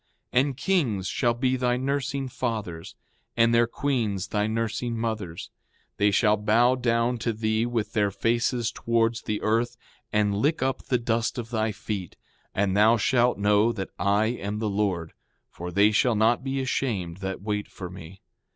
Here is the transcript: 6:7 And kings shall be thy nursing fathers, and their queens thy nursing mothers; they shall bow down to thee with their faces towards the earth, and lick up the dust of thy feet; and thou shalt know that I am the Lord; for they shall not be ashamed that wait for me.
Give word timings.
6:7 0.33 0.41
And 0.41 0.57
kings 0.57 1.07
shall 1.07 1.35
be 1.35 1.55
thy 1.55 1.77
nursing 1.77 2.27
fathers, 2.27 2.95
and 3.37 3.53
their 3.53 3.67
queens 3.67 4.29
thy 4.29 4.47
nursing 4.47 4.97
mothers; 4.97 5.51
they 5.97 6.09
shall 6.09 6.37
bow 6.37 6.73
down 6.73 7.19
to 7.19 7.31
thee 7.31 7.67
with 7.67 7.93
their 7.93 8.09
faces 8.09 8.71
towards 8.71 9.21
the 9.21 9.39
earth, 9.43 9.77
and 10.11 10.35
lick 10.35 10.63
up 10.63 10.81
the 10.85 10.97
dust 10.97 11.37
of 11.37 11.51
thy 11.51 11.71
feet; 11.71 12.17
and 12.55 12.75
thou 12.75 12.97
shalt 12.97 13.37
know 13.37 13.71
that 13.71 13.91
I 13.99 14.25
am 14.25 14.57
the 14.57 14.69
Lord; 14.71 15.13
for 15.51 15.69
they 15.69 15.91
shall 15.91 16.15
not 16.15 16.43
be 16.43 16.59
ashamed 16.61 17.17
that 17.17 17.43
wait 17.43 17.67
for 17.67 17.87
me. 17.87 18.21